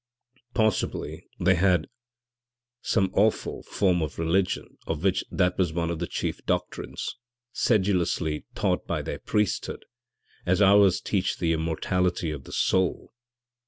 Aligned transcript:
Possibly 0.55 1.27
they 1.39 1.53
had 1.53 1.87
some 2.81 3.11
awful 3.13 3.61
form 3.61 4.01
of 4.01 4.17
religion 4.17 4.79
of 4.87 5.03
which 5.03 5.23
that 5.29 5.59
was 5.59 5.73
one 5.73 5.91
of 5.91 5.99
the 5.99 6.07
chief 6.07 6.43
doctrines, 6.47 7.17
sedulously 7.53 8.43
taught 8.55 8.87
by 8.87 9.03
their 9.03 9.19
priesthood, 9.19 9.85
as 10.43 10.59
ours 10.59 11.01
teach 11.01 11.37
the 11.37 11.53
immortality 11.53 12.31
of 12.31 12.45
the 12.45 12.51
soul. 12.51 13.13